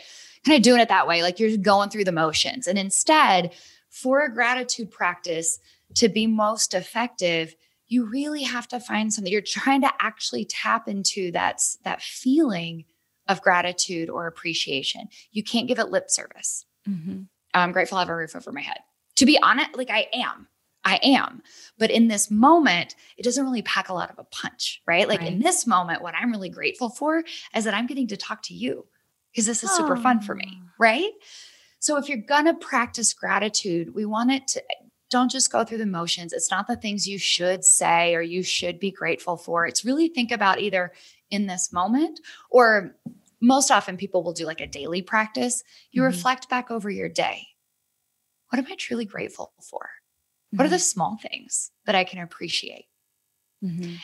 [0.44, 2.66] kind of doing it that way, like you're going through the motions.
[2.66, 3.54] And instead,
[3.88, 5.58] for a gratitude practice
[5.94, 7.54] to be most effective,
[7.88, 9.32] you really have to find something.
[9.32, 12.84] You're trying to actually tap into that, that feeling
[13.28, 15.08] of gratitude or appreciation.
[15.32, 16.64] You can't give it lip service.
[16.88, 17.22] Mm-hmm.
[17.54, 18.78] I'm grateful I have a roof over my head.
[19.16, 20.48] To be honest, like I am.
[20.84, 21.42] I am.
[21.78, 25.08] But in this moment, it doesn't really pack a lot of a punch, right?
[25.08, 25.32] Like right.
[25.32, 28.54] in this moment, what I'm really grateful for is that I'm getting to talk to
[28.54, 28.86] you
[29.32, 29.76] because this is oh.
[29.76, 31.10] super fun for me, right?
[31.80, 34.62] So if you're going to practice gratitude, we want it to
[35.10, 36.32] don't just go through the motions.
[36.32, 39.66] It's not the things you should say or you should be grateful for.
[39.66, 40.92] It's really think about either
[41.30, 42.96] in this moment or
[43.40, 45.62] most often people will do like a daily practice.
[45.92, 46.08] You mm-hmm.
[46.08, 47.46] reflect back over your day.
[48.50, 49.80] What am I truly grateful for?
[49.80, 50.56] Mm-hmm.
[50.58, 50.82] What are the mm-hmm.
[50.82, 52.86] small things that I can appreciate?
[53.62, 53.94] Mm-hmm.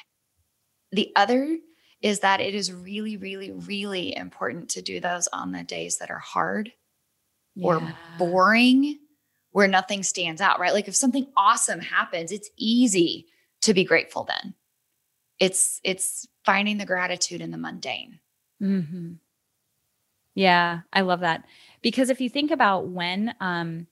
[0.92, 1.58] The other
[2.02, 6.10] is that it is really, really, really important to do those on the days that
[6.10, 6.72] are hard
[7.54, 7.66] yeah.
[7.66, 8.98] or boring,
[9.52, 10.72] where nothing stands out, right?
[10.72, 13.26] Like if something awesome happens, it's easy
[13.62, 14.54] to be grateful then.
[15.38, 18.18] It's it's finding the gratitude in the mundane.
[18.62, 19.12] Mm-hmm.
[20.34, 21.44] Yeah, I love that.
[21.82, 23.86] Because if you think about when um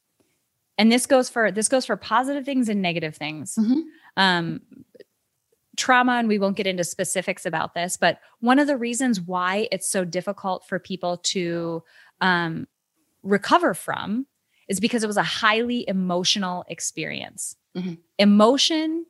[0.80, 3.80] and this goes for this goes for positive things and negative things mm-hmm.
[4.16, 4.60] um,
[5.76, 9.68] trauma and we won't get into specifics about this but one of the reasons why
[9.70, 11.82] it's so difficult for people to
[12.22, 12.66] um,
[13.22, 14.26] recover from
[14.70, 17.94] is because it was a highly emotional experience mm-hmm.
[18.18, 19.04] emotion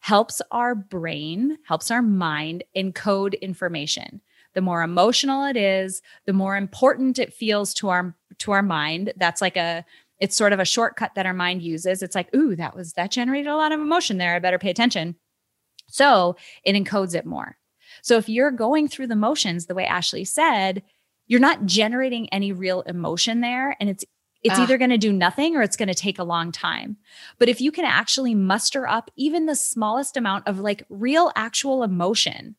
[0.00, 4.20] helps our brain helps our mind encode information
[4.54, 9.12] the more emotional it is the more important it feels to our to our mind
[9.16, 9.84] that's like a
[10.20, 12.02] it's sort of a shortcut that our mind uses.
[12.02, 14.34] It's like, ooh, that was that generated a lot of emotion there.
[14.34, 15.16] I better pay attention.
[15.86, 17.56] So it encodes it more.
[18.02, 20.82] So if you're going through the motions the way Ashley said,
[21.26, 24.04] you're not generating any real emotion there and it's
[24.42, 24.62] it's ah.
[24.62, 26.96] either going to do nothing or it's going to take a long time.
[27.38, 31.82] But if you can actually muster up even the smallest amount of like real actual
[31.82, 32.56] emotion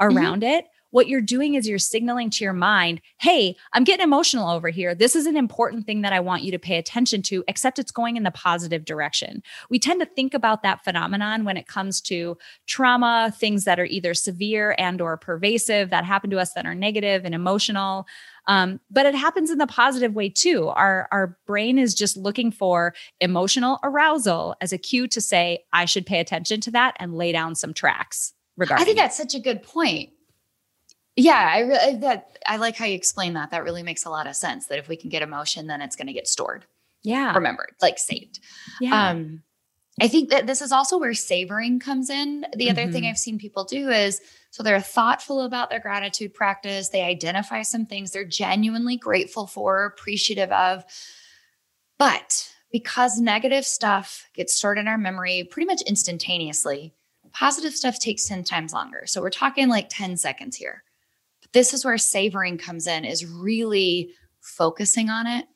[0.00, 0.16] mm-hmm.
[0.16, 0.58] around mm-hmm.
[0.58, 4.68] it, what you're doing is you're signaling to your mind, hey, I'm getting emotional over
[4.68, 4.94] here.
[4.94, 7.90] This is an important thing that I want you to pay attention to, except it's
[7.90, 9.42] going in the positive direction.
[9.70, 13.86] We tend to think about that phenomenon when it comes to trauma, things that are
[13.86, 18.06] either severe and or pervasive that happen to us that are negative and emotional.
[18.46, 20.68] Um, but it happens in the positive way too.
[20.68, 25.84] Our our brain is just looking for emotional arousal as a cue to say, I
[25.84, 28.32] should pay attention to that and lay down some tracks.
[28.56, 30.10] Regarding I think that's such a good point
[31.16, 33.50] yeah, I really that I like how you explain that.
[33.50, 34.66] That really makes a lot of sense.
[34.68, 36.64] That if we can get emotion, then it's going to get stored.
[37.02, 38.40] Yeah, remembered, like saved.
[38.80, 39.10] Yeah.
[39.10, 39.42] Um,
[40.00, 42.46] I think that this is also where savoring comes in.
[42.56, 43.10] The other thing Mhm.
[43.10, 44.20] I've seen people do is
[44.50, 46.88] so they're thoughtful about their gratitude practice.
[46.88, 50.84] They identify some things they're genuinely grateful for, appreciative of.
[51.98, 56.94] But because negative stuff gets stored in our memory pretty much instantaneously,
[57.32, 59.04] positive stuff takes 10 times longer.
[59.06, 60.84] So we're talking like 10 seconds here.
[61.42, 65.46] But this is where savoring comes in, is really focusing on it,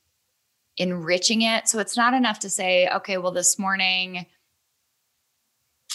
[0.77, 1.69] enriching it.
[1.69, 4.27] So it's not enough to say, okay, well, this morning,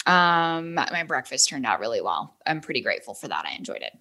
[0.06, 2.36] um, my breakfast turned out really well.
[2.46, 3.46] I'm pretty grateful for that.
[3.46, 3.92] I enjoyed it.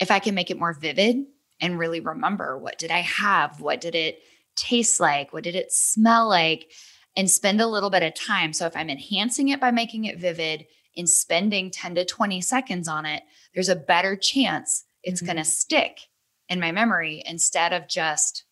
[0.00, 1.26] If I can make it more vivid
[1.60, 3.60] and really remember what did I have?
[3.60, 4.20] What did it
[4.56, 5.32] taste like?
[5.32, 6.72] What did it smell like?
[7.16, 8.52] And spend a little bit of time.
[8.52, 12.88] So if I'm enhancing it by making it vivid and spending 10 to 20 seconds
[12.88, 13.22] on it,
[13.54, 15.26] there's a better chance it's Mhm.
[15.26, 16.00] going to stick
[16.48, 18.44] in my memory instead of just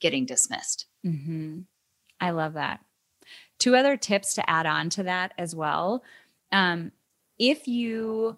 [0.00, 0.86] getting dismissed.
[1.04, 1.60] Hmm
[2.20, 2.80] I love that.
[3.58, 6.02] Two other tips to add on to that as well.
[6.50, 6.92] Um,
[7.38, 8.36] if you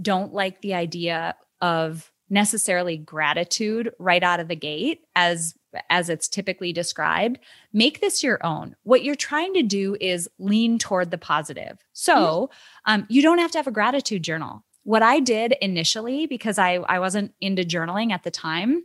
[0.00, 5.54] don't like the idea of necessarily gratitude right out of the gate, as
[5.88, 7.38] as it's typically described,
[7.72, 8.74] make this your own.
[8.82, 11.78] What you're trying to do is lean toward the positive.
[11.92, 12.50] So
[12.86, 14.64] um, you don't have to have a gratitude journal.
[14.82, 18.84] What I did initially, because I I wasn't into journaling at the time,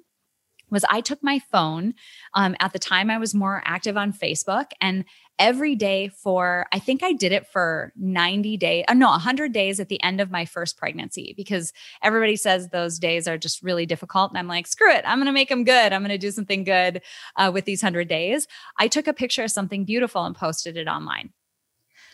[0.69, 1.93] was I took my phone.
[2.33, 5.05] Um, at the time, I was more active on Facebook, and
[5.37, 9.79] every day for I think I did it for 90 days, uh, no, 100 days
[9.79, 13.85] at the end of my first pregnancy because everybody says those days are just really
[13.85, 14.31] difficult.
[14.31, 15.93] And I'm like, screw it, I'm going to make them good.
[15.93, 17.01] I'm going to do something good
[17.35, 18.47] uh, with these 100 days.
[18.79, 21.31] I took a picture of something beautiful and posted it online.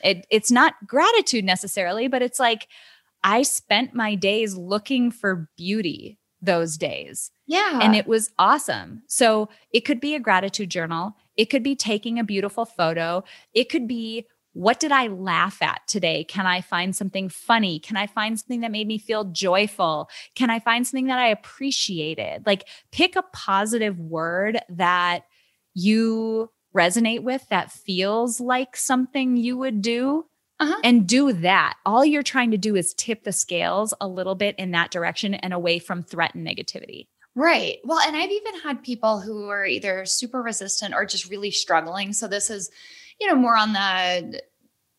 [0.04, 2.68] It, it's not gratitude necessarily, but it's like
[3.24, 7.32] I spent my days looking for beauty those days.
[7.46, 7.80] Yeah.
[7.82, 9.04] And it was awesome.
[9.08, 11.16] So it could be a gratitude journal.
[11.38, 13.24] It could be taking a beautiful photo.
[13.54, 16.26] It could be what did I laugh at today?
[16.26, 17.80] Can I find something funny?
[17.80, 20.10] Can I find something that made me feel joyful?
[20.36, 22.46] Can I find something that I appreciated?
[22.46, 25.24] Like pick a positive word that
[25.74, 30.26] you resonate with that feels like something you would do
[30.62, 30.80] Uh-huh.
[30.84, 31.78] and do that.
[31.88, 35.34] All you're trying to do is tip the scales a little bit in that direction
[35.34, 37.08] and away from threat and negativity.
[37.34, 37.80] Right.
[37.84, 42.14] Well, and I've even had people who are either super resistant or just really struggling.
[42.14, 42.70] So this is,
[43.20, 44.42] you know, more on the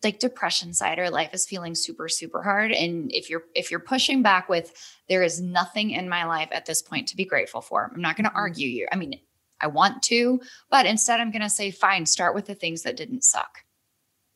[0.02, 3.78] like depression side or life is feeling super super hard and if you're if you're
[3.78, 4.72] pushing back with
[5.08, 7.88] there is nothing in my life at this point to be grateful for.
[7.94, 8.88] I'm not going to argue you.
[8.90, 9.20] I mean,
[9.60, 10.40] I want to,
[10.70, 13.60] but instead I'm going to say fine, start with the things that didn't suck.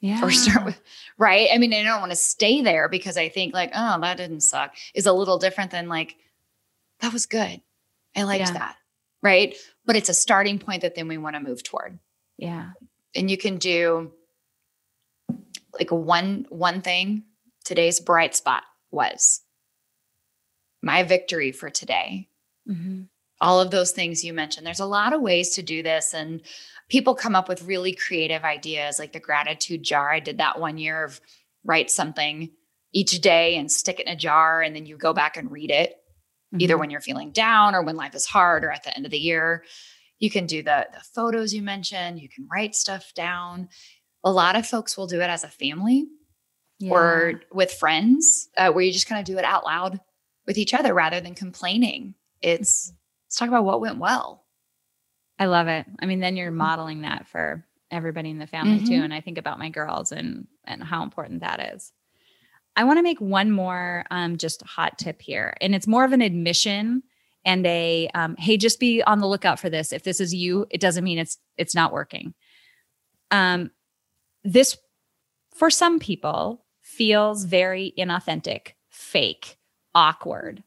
[0.00, 0.22] Yeah.
[0.22, 0.80] Or start with
[1.18, 1.48] right?
[1.52, 4.40] I mean, I don't want to stay there because I think like, oh, that didn't
[4.42, 6.16] suck is a little different than like
[7.00, 7.60] that was good.
[8.14, 8.52] I liked Yeah.
[8.52, 8.76] that.
[9.22, 9.56] Right.
[9.84, 11.98] But it's a starting point that then we want to move toward.
[12.38, 12.70] Yeah.
[13.14, 14.12] And you can do
[15.72, 17.24] like one one thing.
[17.64, 19.40] Today's bright spot was
[20.82, 22.28] my victory for today.
[22.68, 23.02] Mm-hmm.
[23.40, 24.66] All of those things you mentioned.
[24.66, 26.14] There's a lot of ways to do this.
[26.14, 26.42] And
[26.88, 30.12] people come up with really creative ideas like the gratitude jar.
[30.12, 31.20] I did that one year of
[31.64, 32.50] write something
[32.92, 34.62] each day and stick it in a jar.
[34.62, 35.96] And then you go back and read it
[36.54, 36.60] Mm-hmm.
[36.60, 39.10] either when you're feeling down or when life is hard or at the end of
[39.10, 39.64] the year.
[40.20, 43.68] You can do the the photos you mentioned, you can write stuff down.
[44.22, 46.06] A lot of folks will do it as a family
[46.88, 50.00] or with friends uh, where you just kind of do it out loud
[50.46, 52.14] with each other rather than complaining.
[52.40, 52.92] It's
[53.26, 54.45] let's talk about what went well.
[55.38, 55.86] I love it.
[56.00, 56.56] I mean, then you're Mm-hmm.
[56.58, 58.94] modeling that for everybody in the family too.
[58.94, 59.04] Mhm.
[59.04, 61.92] And I think about my girls and and how important that is.
[62.74, 66.12] I want to make one more um, just hot tip here, and it's more of
[66.12, 67.02] an admission
[67.44, 69.92] and a um, hey, just be on the lookout for this.
[69.92, 72.34] If this is you, it doesn't mean it's it's not working.
[73.30, 73.70] Um,
[74.44, 74.76] this
[75.54, 79.56] for some people feels very inauthentic, fake,
[79.94, 80.62] awkward,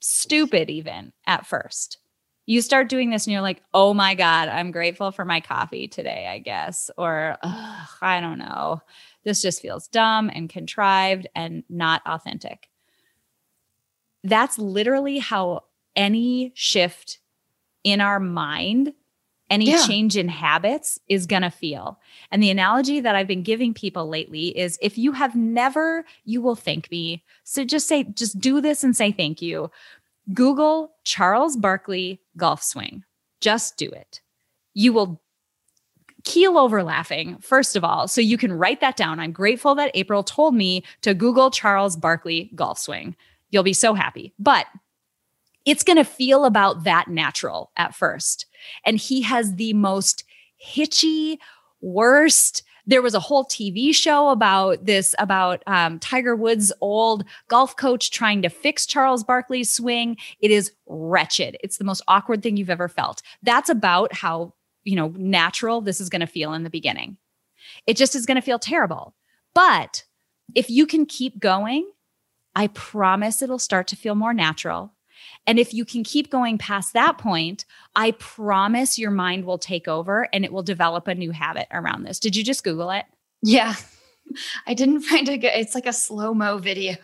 [0.00, 1.98] stupid, even at first
[2.46, 5.88] you start doing this and you're like, oh my God, I'm grateful for my coffee
[5.88, 6.90] today, I guess.
[6.98, 8.80] Or "Ugh, I don't know.
[9.24, 12.68] This just feels dumb and contrived and not authentic.
[14.22, 15.64] That's literally how
[15.96, 17.18] any shift
[17.82, 18.94] in our mind,
[19.50, 19.86] any Yeah.
[19.86, 22.00] change in habits is going to feel.
[22.30, 26.40] And the analogy that I've been giving people lately is if you have never, you
[26.40, 27.22] will thank me.
[27.44, 29.70] So just say, just do this and say thank you.
[30.32, 33.04] Google Charles Barkley golf swing.
[33.40, 34.20] Just do it.
[34.72, 35.20] You will
[36.24, 38.08] keel over laughing, first of all.
[38.08, 39.20] So you can write that down.
[39.20, 43.14] I'm grateful that April told me to Google Charles Barkley golf swing.
[43.50, 44.32] You'll be so happy.
[44.38, 44.66] But
[45.64, 48.46] it's going to feel about that natural at first.
[48.84, 50.24] And he has the most
[50.56, 51.38] hitchy,
[51.80, 57.76] worst, There was a whole TV show about this, about um, Tiger Woods' old golf
[57.76, 60.16] coach trying to fix Charles Barkley's swing.
[60.40, 61.56] It is wretched.
[61.62, 63.22] It's the most awkward thing you've ever felt.
[63.42, 64.54] That's about how,
[64.84, 67.16] you know, natural this is going to feel in the beginning.
[67.86, 69.14] It just is going to feel terrible.
[69.54, 70.04] But
[70.54, 71.90] if you can keep going,
[72.54, 74.93] I promise it'll start to feel more natural.
[75.46, 77.64] And if you can keep going past that point,
[77.94, 82.04] I promise your mind will take over and it will develop a new habit around
[82.04, 82.18] this.
[82.18, 83.04] Did you just Google it?
[83.42, 83.74] Yeah.
[84.66, 86.96] I didn't find a good, it's like a slow mo video.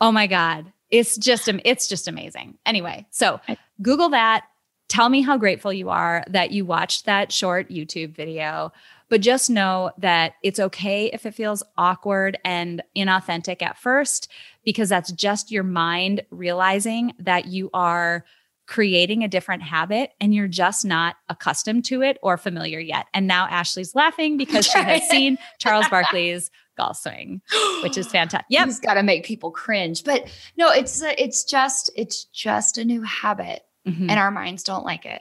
[0.00, 0.72] oh my God.
[0.90, 2.56] It's just, it's just amazing.
[2.64, 3.40] Anyway, so
[3.82, 4.44] Google that.
[4.86, 8.70] Tell me how grateful you are that you watched that short YouTube video.
[9.08, 14.30] But just know that it's okay if it feels awkward and inauthentic at first,
[14.64, 18.24] because that's just your mind realizing that you are
[18.66, 23.06] creating a different habit and you're just not accustomed to it or familiar yet.
[23.12, 27.42] And now Ashley's laughing because she has seen Charles Barkley's golf swing,
[27.82, 28.46] which is fantastic.
[28.48, 28.66] Yep.
[28.66, 30.02] He's got to make people cringe.
[30.02, 34.08] But no, it's it's just it's just a new habit mm-hmm.
[34.08, 35.20] and our minds don't like it.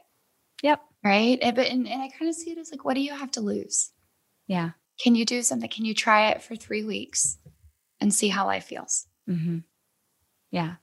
[0.61, 0.81] Yep.
[1.03, 1.37] Right.
[1.41, 3.31] And, but and, and I kind of see it as like, what do you have
[3.31, 3.91] to lose?
[4.47, 4.71] Yeah.
[5.01, 5.69] Can you do something?
[5.69, 7.37] Can you try it for three weeks
[7.99, 9.07] and see how life feels?
[9.30, 9.59] Mm-hmm.
[10.51, 10.76] Yeah.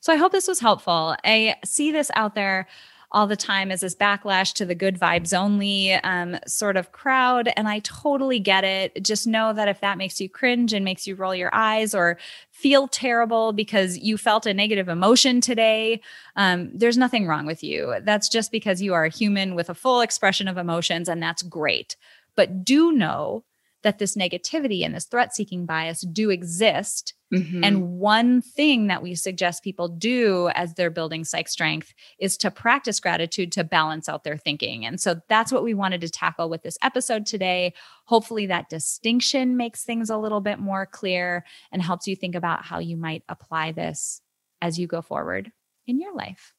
[0.00, 1.16] So I hope this was helpful.
[1.24, 2.66] I see this out there
[3.12, 7.48] all the time as this backlash to the good vibes only um, sort of crowd.
[7.56, 9.02] And I totally get it.
[9.02, 12.18] Just know that if that makes you cringe and makes you roll your eyes or
[12.50, 16.00] feel terrible because you felt a negative emotion today,
[16.34, 17.94] um, there's nothing wrong with you.
[18.02, 21.42] That's just because you are a human with a full expression of emotions, and that's
[21.42, 21.96] great.
[22.34, 23.44] But do know
[23.86, 27.14] that this negativity and this threat seeking bias do exist.
[27.32, 27.62] Mm-hmm.
[27.62, 32.50] And one thing that we suggest people do as they're building psych strength is to
[32.50, 34.84] practice gratitude to balance out their thinking.
[34.84, 37.74] And so that's what we wanted to tackle with this episode today.
[38.06, 42.64] Hopefully, that distinction makes things a little bit more clear and helps you think about
[42.64, 44.20] how you might apply this
[44.60, 45.52] as you go forward
[45.86, 46.55] in your life.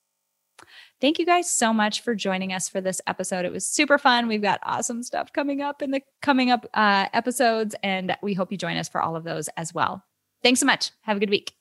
[0.99, 3.45] Thank you guys so much for joining us for this episode.
[3.45, 4.27] It was super fun.
[4.27, 8.51] We've got awesome stuff coming up in the coming up uh, episodes, and we hope
[8.51, 10.03] you join us for all of those as well.
[10.43, 10.91] Thanks so much.
[11.01, 11.53] Have a good week.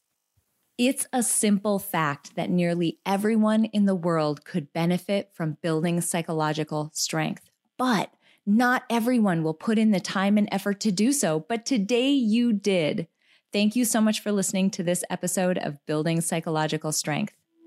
[0.79, 6.91] It's a simple fact that nearly everyone in the world could benefit from building psychological
[6.93, 8.11] strength, but
[8.45, 11.41] not everyone will put in the time and effort to do so.
[11.41, 13.09] But today you did.
[13.53, 17.36] Thank you so much for listening to this episode of Building Psychological Strength.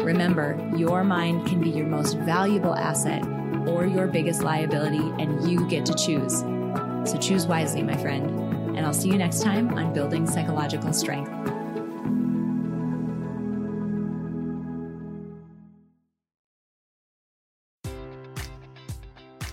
[0.00, 3.24] Remember, your mind can be your most valuable asset
[3.66, 6.40] or your biggest liability, and you get to choose.
[7.10, 8.76] So choose wisely, my friend.
[8.76, 11.30] And I'll see you next time on Building Psychological Strength.